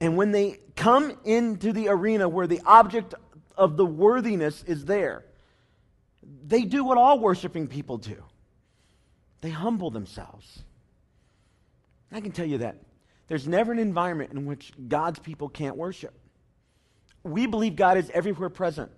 [0.00, 3.14] And when they come into the arena where the object
[3.56, 5.24] of the worthiness is there
[6.46, 8.22] they do what all worshiping people do.
[9.40, 10.62] They humble themselves
[12.10, 12.76] I can tell you that.
[13.28, 16.14] There's never an environment in which God's people can't worship.
[17.22, 18.90] We believe God is everywhere present.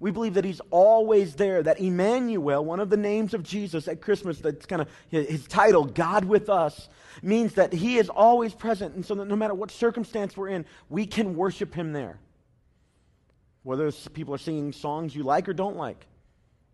[0.00, 4.00] We believe that He's always there, that Emmanuel, one of the names of Jesus at
[4.00, 6.88] Christmas, that's kind of his title, God with us,
[7.22, 8.94] means that He is always present.
[8.94, 12.18] And so that no matter what circumstance we're in, we can worship Him there.
[13.62, 16.06] Whether people are singing songs you like or don't like.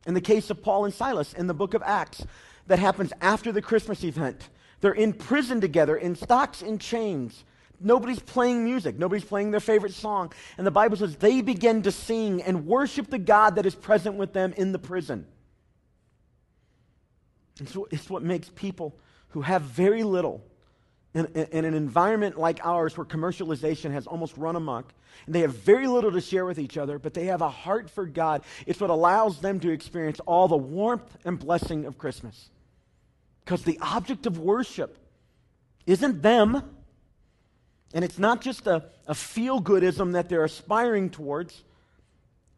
[0.06, 2.24] In the case of Paul and Silas in the book of Acts,
[2.68, 4.48] that happens after the Christmas event.
[4.80, 7.44] They're in prison together, in stocks and chains.
[7.80, 8.98] Nobody's playing music.
[8.98, 10.32] Nobody's playing their favorite song.
[10.56, 14.16] And the Bible says they begin to sing and worship the God that is present
[14.16, 15.26] with them in the prison.
[17.58, 18.94] And so it's what makes people
[19.28, 20.44] who have very little
[21.14, 24.92] in, in, in, an environment like ours where commercialization has almost run amok,
[25.24, 27.88] and they have very little to share with each other, but they have a heart
[27.88, 32.50] for God, it's what allows them to experience all the warmth and blessing of Christmas.
[33.46, 34.98] Because the object of worship
[35.86, 36.64] isn't them,
[37.94, 41.62] and it's not just a, a feel goodism that they're aspiring towards.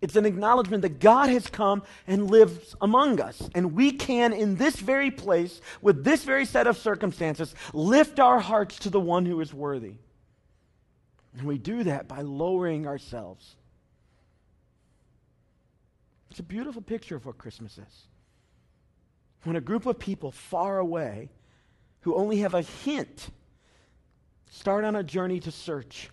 [0.01, 3.51] It's an acknowledgement that God has come and lives among us.
[3.55, 8.41] And we can, in this very place, with this very set of circumstances, lift our
[8.41, 9.97] hearts to the one who is worthy.
[11.37, 13.57] And we do that by lowering ourselves.
[16.31, 18.08] It's a beautiful picture of what Christmas is
[19.45, 21.31] when a group of people far away
[22.01, 23.31] who only have a hint
[24.51, 26.11] start on a journey to search.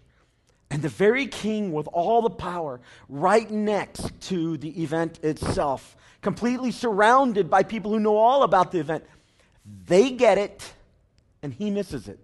[0.69, 6.71] And the very king with all the power right next to the event itself, completely
[6.71, 9.05] surrounded by people who know all about the event,
[9.85, 10.73] they get it
[11.41, 12.19] and he misses it.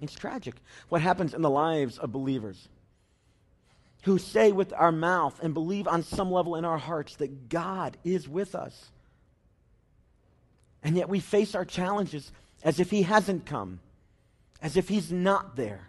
[0.00, 0.54] It's tragic
[0.88, 2.68] what happens in the lives of believers
[4.02, 7.96] who say with our mouth and believe on some level in our hearts that God
[8.04, 8.90] is with us.
[10.82, 12.32] And yet we face our challenges
[12.64, 13.80] as if He hasn't come,
[14.60, 15.88] as if He's not there.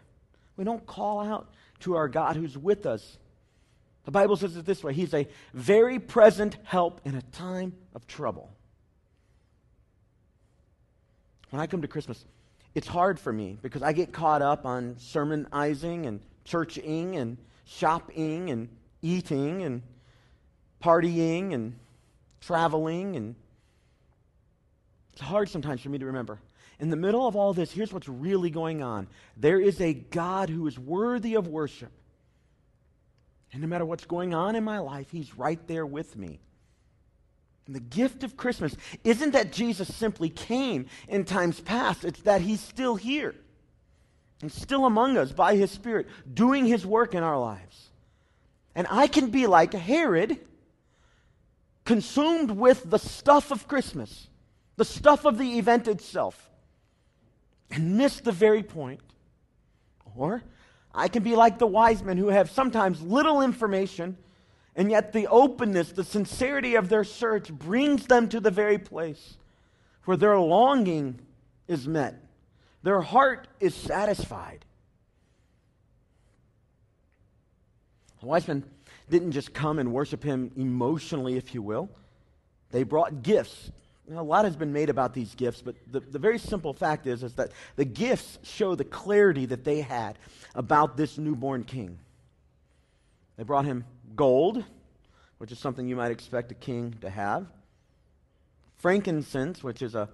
[0.56, 1.49] We don't call out
[1.82, 3.17] to our God who's with us.
[4.06, 8.06] The Bible says it this way He's a very present help in a time of
[8.06, 8.52] trouble.
[11.49, 12.23] When I come to Christmas,
[12.76, 18.49] it's hard for me because I get caught up on sermonizing and churching and shopping
[18.49, 18.69] and
[19.02, 19.82] eating and
[20.82, 21.78] partying and
[22.41, 23.36] traveling and
[25.13, 26.39] it's hard sometimes for me to remember.
[26.80, 29.08] In the middle of all this, here's what's really going on.
[29.38, 31.91] There is a God who is worthy of worship.
[33.52, 36.39] And no matter what's going on in my life, He's right there with me.
[37.67, 42.41] And the gift of Christmas isn't that Jesus simply came in times past, it's that
[42.41, 43.36] He's still here
[44.43, 47.89] and still among us by His Spirit, doing His work in our lives.
[48.75, 50.38] And I can be like Herod,
[51.86, 54.27] consumed with the stuff of Christmas,
[54.75, 56.49] the stuff of the event itself,
[57.71, 58.99] and miss the very point.
[60.13, 60.43] Or
[60.93, 64.17] I can be like the wise men who have sometimes little information,
[64.75, 69.38] and yet the openness, the sincerity of their search brings them to the very place
[70.03, 71.21] where their longing
[71.65, 72.21] is met,
[72.84, 74.65] their heart is satisfied.
[78.19, 78.63] The wise men
[79.10, 81.89] didn't just come and worship him emotionally, if you will.
[82.72, 83.72] They brought gifts
[84.13, 87.08] know, a lot has been made about these gifts, but the, the very simple fact
[87.08, 90.17] is, is that the gifts show the clarity that they had
[90.56, 91.98] about this newborn king.
[93.38, 94.63] They brought him gold,
[95.38, 97.48] which is something you might expect a king to have,
[98.78, 100.10] frankincense, which is a,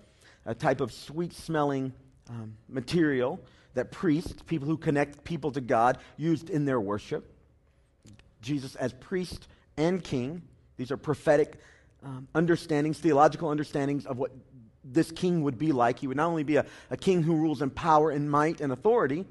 [0.46, 1.94] a type of sweet smelling
[2.30, 3.40] um, material
[3.74, 7.32] that priests, people who connect people to God, used in their worship.
[8.42, 10.42] Jesus as priest and king.
[10.78, 11.60] These are prophetic
[12.04, 14.32] um, understandings, theological understandings of what
[14.84, 16.00] this king would be like.
[16.00, 18.72] He would not only be a, a king who rules in power and might and
[18.72, 19.26] authority,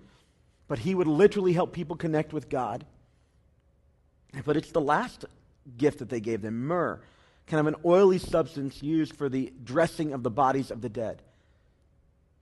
[0.66, 2.84] but he would literally help people connect with God.
[4.44, 5.24] But it's the last
[5.76, 7.00] gift that they gave them myrrh,
[7.46, 11.22] kind of an oily substance used for the dressing of the bodies of the dead.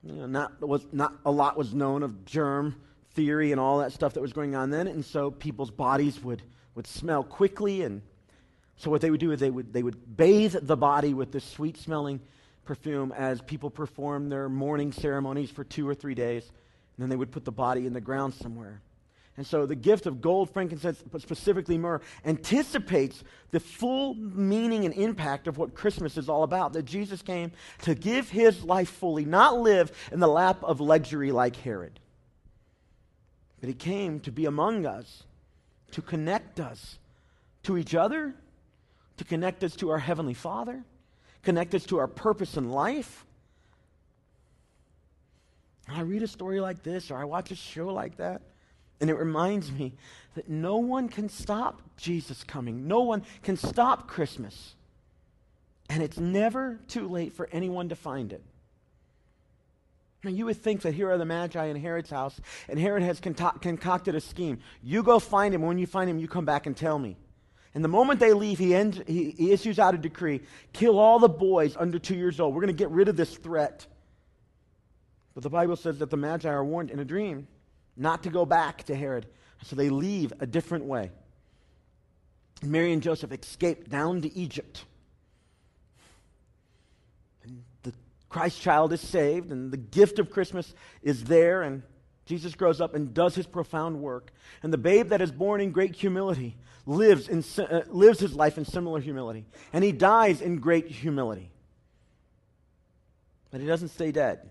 [0.07, 2.75] You know, not, was, not a lot was known of germ
[3.13, 6.41] theory and all that stuff that was going on then, and so people's bodies would,
[6.75, 8.01] would smell quickly and
[8.77, 11.43] so what they would do is they would, they would bathe the body with this
[11.43, 12.19] sweet smelling
[12.63, 16.43] perfume as people perform their mourning ceremonies for two or three days.
[16.43, 18.81] And then they would put the body in the ground somewhere.
[19.37, 24.93] And so the gift of gold, frankincense, but specifically myrrh, anticipates the full meaning and
[24.93, 26.73] impact of what Christmas is all about.
[26.73, 27.51] That Jesus came
[27.83, 31.99] to give his life fully, not live in the lap of luxury like Herod.
[33.59, 35.23] But he came to be among us,
[35.91, 36.97] to connect us
[37.63, 38.33] to each other
[39.17, 40.83] to connect us to our Heavenly Father,
[41.43, 43.25] connect us to our purpose in life.
[45.87, 48.41] And I read a story like this or I watch a show like that,
[48.99, 49.93] and it reminds me
[50.35, 52.87] that no one can stop Jesus coming.
[52.87, 54.75] No one can stop Christmas.
[55.89, 58.43] And it's never too late for anyone to find it.
[60.23, 63.19] Now, you would think that here are the Magi in Herod's house, and Herod has
[63.19, 64.59] concocted a scheme.
[64.83, 65.61] You go find him.
[65.61, 67.17] When you find him, you come back and tell me.
[67.73, 70.41] And the moment they leave, he, ends, he, he issues out a decree
[70.73, 72.55] kill all the boys under two years old.
[72.55, 73.85] We're going to get rid of this threat.
[75.35, 77.47] But the Bible says that the Magi are warned in a dream
[77.97, 79.25] not to go back to Herod.
[79.63, 81.11] So they leave a different way.
[82.63, 84.85] Mary and Joseph escape down to Egypt.
[87.43, 87.93] And the
[88.29, 91.83] Christ child is saved, and the gift of Christmas is there, and
[92.25, 94.31] Jesus grows up and does his profound work.
[94.63, 98.57] And the babe that is born in great humility lives, in, uh, lives his life
[98.57, 99.45] in similar humility.
[99.71, 101.51] And he dies in great humility.
[103.51, 104.49] But he doesn't stay dead,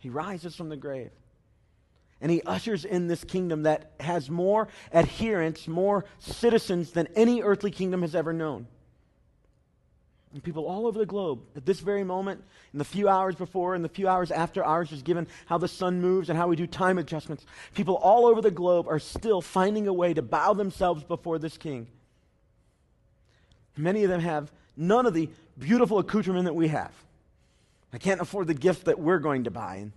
[0.00, 1.10] he rises from the grave.
[2.22, 7.72] And he ushers in this kingdom that has more adherents, more citizens than any earthly
[7.72, 8.68] kingdom has ever known.
[10.32, 13.74] And people all over the globe, at this very moment, in the few hours before
[13.74, 16.56] and the few hours after ours is given how the sun moves and how we
[16.56, 20.54] do time adjustments, people all over the globe are still finding a way to bow
[20.54, 21.88] themselves before this king.
[23.76, 26.92] Many of them have none of the beautiful accoutrement that we have.
[27.90, 29.76] They can't afford the gift that we're going to buy.
[29.76, 29.92] And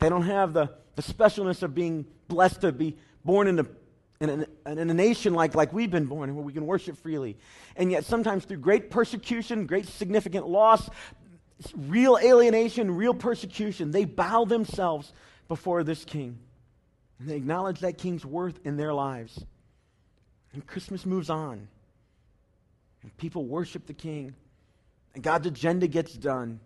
[0.00, 3.66] they don't have the, the specialness of being blessed to be born in a
[4.22, 7.36] in a, in a nation like, like we've been born, where we can worship freely.
[7.74, 10.88] And yet, sometimes through great persecution, great significant loss,
[11.74, 15.12] real alienation, real persecution, they bow themselves
[15.48, 16.38] before this king.
[17.18, 19.44] And they acknowledge that king's worth in their lives.
[20.52, 21.66] And Christmas moves on.
[23.02, 24.36] And people worship the king.
[25.14, 26.60] And God's agenda gets done.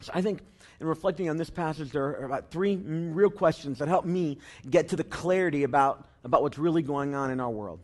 [0.00, 0.40] So I think
[0.84, 4.90] in reflecting on this passage, there are about three real questions that help me get
[4.90, 7.80] to the clarity about about what's really going on in our world.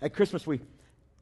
[0.00, 0.60] At Christmas, we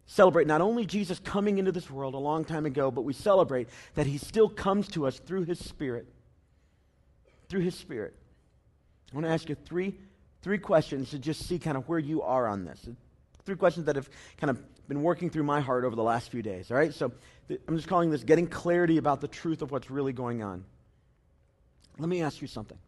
[0.07, 3.69] celebrate not only Jesus coming into this world a long time ago, but we celebrate
[3.95, 6.07] that he still comes to us through his Spirit.
[7.49, 8.15] Through his Spirit.
[9.13, 9.95] I want to ask you three,
[10.43, 12.89] three questions to just see kind of where you are on this.
[13.45, 16.43] Three questions that have kind of been working through my heart over the last few
[16.43, 16.71] days.
[16.71, 16.95] All right?
[16.95, 17.13] So
[17.49, 20.65] I'm just calling this getting clarity about the truth of what's really going on.
[21.99, 22.79] Let me ask you something.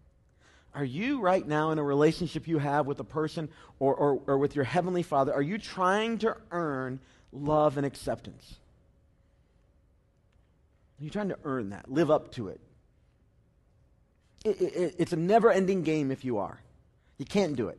[0.75, 3.49] Are you right now in a relationship you have with a person
[3.79, 5.33] or, or, or with your Heavenly Father?
[5.33, 7.01] Are you trying to earn
[7.33, 8.57] love and acceptance?
[11.01, 12.61] Are you trying to earn that, live up to it?
[14.45, 16.61] it, it it's a never ending game if you are.
[17.19, 17.79] You can't do it.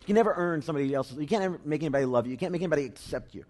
[0.00, 1.18] You can never earn somebody else's.
[1.18, 2.32] You can't make anybody love you.
[2.32, 3.44] You can't make anybody accept you.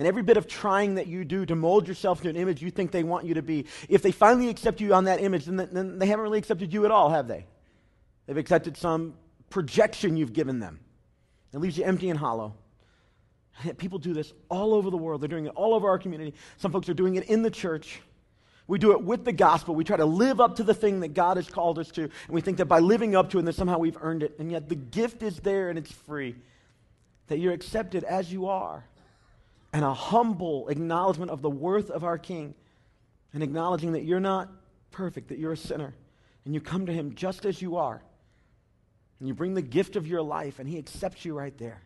[0.00, 2.70] And every bit of trying that you do to mold yourself to an image you
[2.70, 5.68] think they want you to be, if they finally accept you on that image, then,
[5.70, 7.44] then they haven't really accepted you at all, have they?
[8.24, 9.12] They've accepted some
[9.50, 10.80] projection you've given them.
[11.52, 12.54] It leaves you empty and hollow.
[13.76, 15.20] People do this all over the world.
[15.20, 16.32] They're doing it all over our community.
[16.56, 18.00] Some folks are doing it in the church.
[18.68, 19.74] We do it with the gospel.
[19.74, 22.04] We try to live up to the thing that God has called us to.
[22.04, 24.36] And we think that by living up to it, that somehow we've earned it.
[24.38, 26.36] And yet the gift is there and it's free.
[27.26, 28.86] That you're accepted as you are.
[29.72, 32.54] And a humble acknowledgement of the worth of our King.
[33.32, 34.50] And acknowledging that you're not
[34.90, 35.94] perfect, that you're a sinner.
[36.44, 38.02] And you come to Him just as you are.
[39.18, 41.82] And you bring the gift of your life, and He accepts you right there.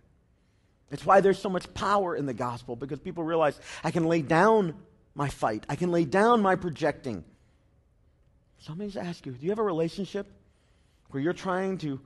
[0.90, 4.22] It's why there's so much power in the gospel, because people realize I can lay
[4.22, 4.74] down
[5.14, 7.24] my fight, I can lay down my projecting.
[8.58, 10.30] So let me just ask you do you have a relationship
[11.10, 12.00] where you're trying to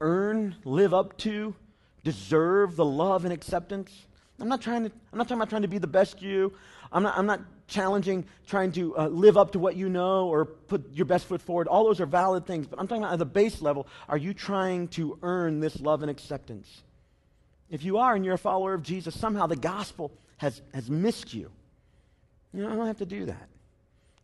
[0.00, 1.54] earn, live up to,
[2.02, 4.06] deserve the love and acceptance?
[4.40, 6.52] I'm not trying to, I'm not talking about trying to be the best you.
[6.90, 10.44] I'm not, I'm not challenging trying to uh, live up to what you know or
[10.44, 11.68] put your best foot forward.
[11.68, 13.86] All those are valid things, but I'm talking about at the base level.
[14.08, 16.82] Are you trying to earn this love and acceptance?
[17.70, 21.32] If you are and you're a follower of Jesus, somehow the gospel has, has missed
[21.32, 21.50] you.
[22.52, 23.48] You know, I don't have to do that.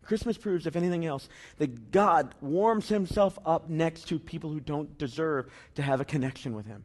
[0.03, 1.29] Christmas proves, if anything else,
[1.59, 6.55] that God warms himself up next to people who don't deserve to have a connection
[6.55, 6.85] with him.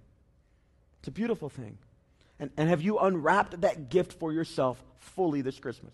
[0.99, 1.77] It's a beautiful thing.
[2.43, 5.93] And, and have you unwrapped that gift for yourself fully this Christmas?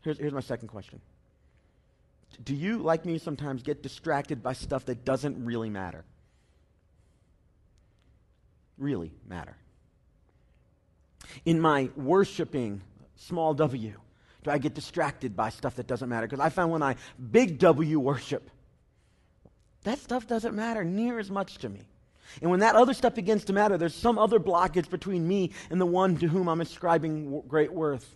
[0.00, 1.00] Here's, here's my second question
[2.42, 6.04] Do you, like me, sometimes get distracted by stuff that doesn't really matter?
[8.78, 9.56] Really matter.
[11.44, 12.80] In my worshiping,
[13.14, 13.92] small w,
[14.42, 16.26] do I get distracted by stuff that doesn't matter?
[16.26, 16.96] Because I found when I
[17.30, 18.50] big W worship,
[19.84, 21.82] that stuff doesn't matter near as much to me.
[22.40, 25.80] And when that other stuff begins to matter, there's some other blockage between me and
[25.80, 28.14] the one to whom I'm ascribing great worth.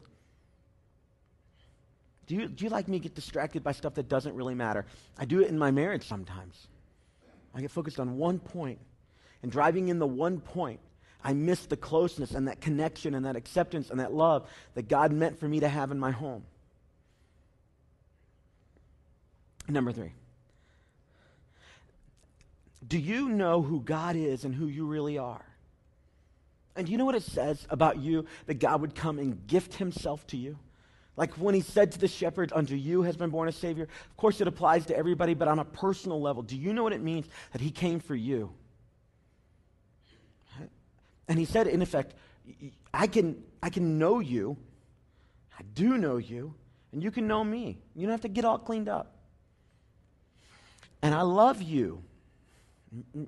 [2.27, 4.87] Do you, do you like me get distracted by stuff that doesn't really matter?
[5.19, 6.69] I do it in my marriage sometimes.
[7.55, 8.79] I get focused on one point,
[9.43, 10.81] and driving in the one point,
[11.25, 15.13] I miss the closeness and that connection and that acceptance and that love that God
[15.13, 16.45] meant for me to have in my home.
[19.69, 20.13] Number three.
[22.87, 25.45] Do you know who God is and who you really are?
[26.75, 29.75] And do you know what it says about you that God would come and gift
[29.75, 30.59] himself to you?
[31.17, 33.85] Like when he said to the shepherds, Unto you has been born a Savior.
[33.85, 36.95] Of course, it applies to everybody, but on a personal level, do you know what
[36.95, 38.53] it means that he came for you?
[41.29, 42.15] And he said, in effect,
[42.93, 44.57] I can, I can know you,
[45.59, 46.55] I do know you,
[46.93, 47.79] and you can know me.
[47.95, 49.17] You don't have to get all cleaned up.
[51.01, 52.03] And I love you.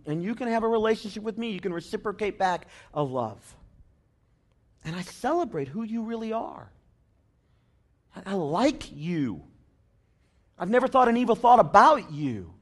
[0.06, 1.50] And you can have a relationship with me.
[1.50, 3.40] You can reciprocate back a love.
[4.84, 6.70] And I celebrate who you really are.
[8.26, 9.42] I, like you.
[10.58, 12.52] I've never thought an evil thought about you.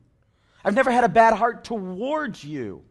[0.64, 2.82] I've never had a bad heart towards you.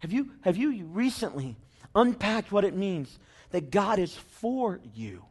[0.00, 1.56] Have you, have you recently
[1.94, 3.18] unpacked what it means
[3.50, 5.22] that God is for you,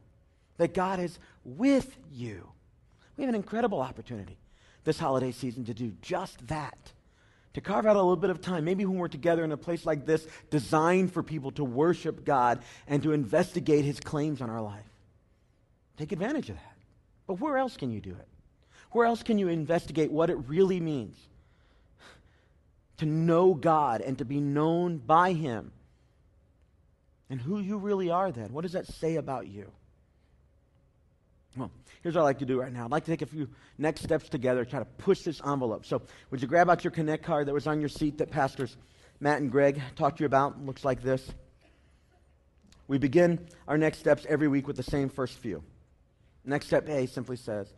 [0.58, 2.48] that God is with you?
[3.18, 4.38] We have an incredible opportunity
[4.84, 6.94] this holiday season to do just that
[7.54, 9.86] to carve out a little bit of time, maybe when we're together in a place
[9.86, 14.62] like this, designed for people to worship God and to investigate his claims on our
[14.62, 14.86] life.
[15.97, 16.76] Take advantage of that.
[17.28, 18.28] But where else can you do it?
[18.91, 21.18] Where else can you investigate what it really means
[22.97, 25.72] to know God and to be known by him?
[27.30, 28.54] And who you really are then?
[28.54, 29.72] What does that say about you?
[31.56, 32.86] Well, here's what I'd like to do right now.
[32.86, 33.47] I'd like to take a few
[33.78, 35.86] next steps together, try to push this envelope.
[35.86, 36.01] So,
[36.32, 38.76] would you grab out your Connect card that was on your seat that Pastors
[39.20, 40.64] Matt and Greg talked to you about?
[40.66, 41.30] looks like this.
[42.88, 45.64] We begin our next steps every week with the same first few.
[46.43, 47.74] Next step A simply says,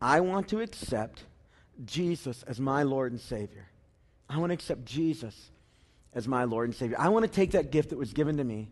[0.00, 1.24] I want to accept
[1.84, 3.66] Jesus as my Lord and Savior.
[4.30, 5.50] I want to accept Jesus
[6.14, 6.96] as my Lord and Savior.
[6.98, 8.68] I want to take that gift that was given to me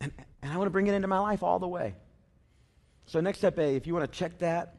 [0.00, 0.12] and,
[0.42, 1.94] and I want to bring it into my life all the way.
[3.06, 4.76] So, next step A, if you want to check that,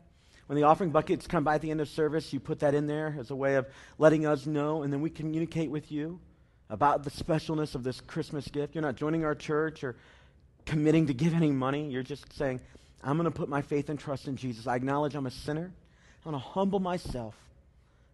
[0.47, 2.87] when the offering buckets come by at the end of service, you put that in
[2.87, 3.67] there as a way of
[3.97, 6.19] letting us know, and then we communicate with you
[6.69, 8.75] about the specialness of this Christmas gift.
[8.75, 9.95] You're not joining our church or
[10.65, 11.89] committing to give any money.
[11.89, 12.61] You're just saying,
[13.03, 14.67] I'm going to put my faith and trust in Jesus.
[14.67, 15.71] I acknowledge I'm a sinner.
[16.25, 17.35] I'm going to humble myself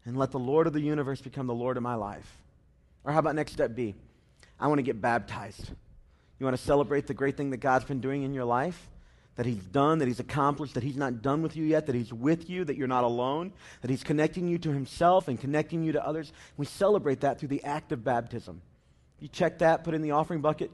[0.05, 2.37] and let the Lord of the universe become the Lord of my life.
[3.03, 3.95] Or how about next step B?
[4.59, 5.69] I want to get baptized.
[6.39, 8.89] You want to celebrate the great thing that God's been doing in your life?
[9.37, 12.11] That He's done, that He's accomplished, that He's not done with you yet, that He's
[12.13, 15.93] with you, that you're not alone, that He's connecting you to Himself and connecting you
[15.93, 16.33] to others.
[16.57, 18.61] We celebrate that through the act of baptism.
[19.19, 20.69] You check that, put in the offering bucket.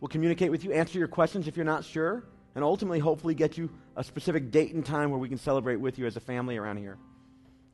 [0.00, 3.58] We'll communicate with you, answer your questions if you're not sure, and ultimately, hopefully, get
[3.58, 6.56] you a specific date and time where we can celebrate with you as a family
[6.56, 6.98] around here.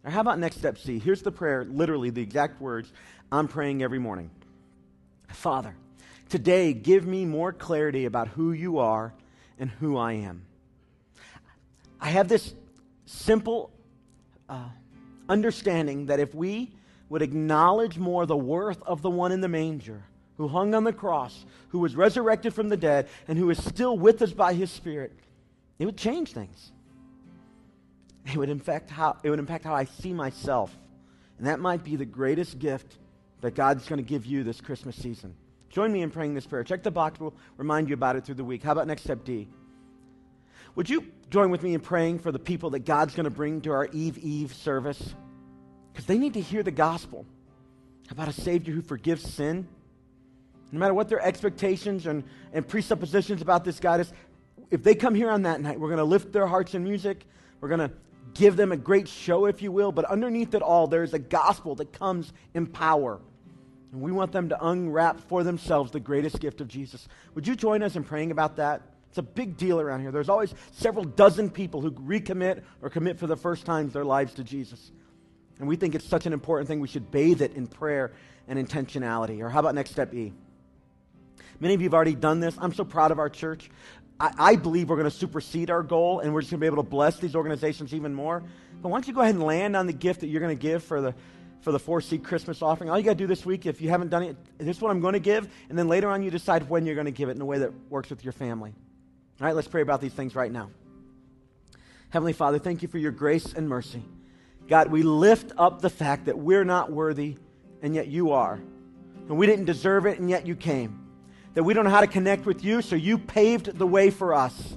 [0.05, 0.99] Now, how about next step C?
[0.99, 2.93] Here's the prayer, literally the exact words
[3.33, 4.31] I'm praying every morning
[5.29, 5.75] Father,
[6.29, 9.13] today give me more clarity about who you are
[9.59, 10.45] and who I am.
[12.01, 12.55] I have this
[13.07, 13.71] simple
[14.49, 14.69] uh,
[15.29, 16.73] understanding that if we
[17.09, 20.03] would acknowledge more the worth of the one in the manger,
[20.37, 23.97] who hung on the cross, who was resurrected from the dead, and who is still
[23.97, 25.13] with us by his Spirit,
[25.79, 26.73] it would change things.
[28.27, 30.77] It would, impact how, it would impact how I see myself.
[31.39, 32.99] And that might be the greatest gift
[33.41, 35.35] that God's going to give you this Christmas season.
[35.77, 36.65] Join me in praying this prayer.
[36.65, 37.21] Check the box.
[37.21, 38.63] We'll remind you about it through the week.
[38.63, 39.47] How about next step D?
[40.75, 43.61] Would you join with me in praying for the people that God's going to bring
[43.61, 45.15] to our Eve Eve service?
[45.93, 47.27] Because they need to hear the gospel
[48.11, 49.69] about a Savior who forgives sin.
[50.73, 52.25] No matter what their expectations and,
[52.55, 54.11] and presuppositions about this God is,
[54.71, 57.27] if they come here on that night, we're going to lift their hearts in music.
[57.61, 57.91] We're going to
[58.33, 59.93] give them a great show, if you will.
[59.93, 63.21] But underneath it all, there's a gospel that comes in power.
[63.97, 67.09] And we want them to unwrap for themselves the greatest gift of Jesus.
[67.35, 68.83] Would you join us in praying about that?
[69.09, 70.11] It's a big deal around here.
[70.11, 74.35] There's always several dozen people who recommit or commit for the first time their lives
[74.35, 74.93] to Jesus.
[75.59, 78.13] And we think it's such an important thing, we should bathe it in prayer
[78.49, 79.41] and intentionality.
[79.41, 80.35] Or how about next step E?
[81.59, 82.55] Many of you have already done this.
[82.61, 83.71] I'm so proud of our church.
[84.21, 86.67] I, I believe we're going to supersede our goal and we're just going to be
[86.67, 88.43] able to bless these organizations even more.
[88.83, 90.63] But why don't you go ahead and land on the gift that you're going to
[90.63, 91.15] give for the
[91.67, 92.91] for the 4C Christmas offering.
[92.91, 94.93] All you got to do this week, if you haven't done it, this is what
[94.93, 97.29] I'm going to give, and then later on you decide when you're going to give
[97.29, 98.73] it in a way that works with your family.
[99.41, 100.71] All right, let's pray about these things right now.
[102.11, 104.05] Heavenly Father, thank you for your grace and mercy.
[104.69, 107.37] God, we lift up the fact that we're not worthy,
[107.83, 108.61] and yet you are.
[109.29, 111.05] And we didn't deserve it, and yet you came.
[111.55, 114.35] That we don't know how to connect with you, so you paved the way for
[114.35, 114.77] us.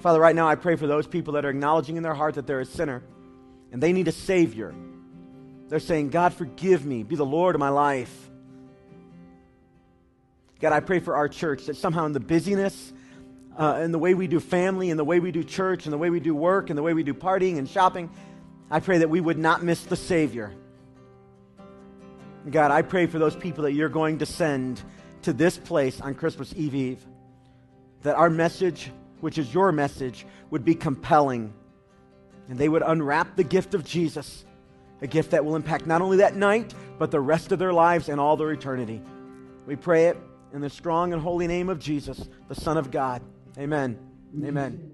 [0.00, 2.48] Father, right now I pray for those people that are acknowledging in their heart that
[2.48, 3.04] they're a sinner
[3.74, 4.72] and they need a Savior.
[5.68, 8.30] They're saying, God, forgive me, be the Lord of my life.
[10.60, 12.92] God, I pray for our church that somehow in the busyness,
[13.58, 15.98] uh, in the way we do family, in the way we do church, in the
[15.98, 18.10] way we do work, in the way we do partying and shopping,
[18.70, 20.54] I pray that we would not miss the Savior.
[22.48, 24.80] God, I pray for those people that you're going to send
[25.22, 27.04] to this place on Christmas Eve Eve,
[28.02, 31.52] that our message, which is your message, would be compelling
[32.48, 34.44] and they would unwrap the gift of Jesus,
[35.00, 38.08] a gift that will impact not only that night, but the rest of their lives
[38.08, 39.02] and all their eternity.
[39.66, 40.18] We pray it
[40.52, 43.22] in the strong and holy name of Jesus, the Son of God.
[43.58, 43.98] Amen.
[44.44, 44.93] Amen.